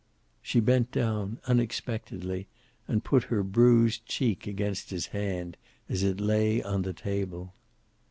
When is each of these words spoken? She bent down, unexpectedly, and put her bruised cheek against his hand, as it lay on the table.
She 0.41 0.59
bent 0.59 0.91
down, 0.91 1.37
unexpectedly, 1.45 2.47
and 2.87 3.03
put 3.03 3.25
her 3.25 3.43
bruised 3.43 4.03
cheek 4.07 4.47
against 4.47 4.89
his 4.89 5.05
hand, 5.13 5.57
as 5.87 6.01
it 6.01 6.19
lay 6.19 6.63
on 6.63 6.81
the 6.81 6.91
table. 6.91 7.53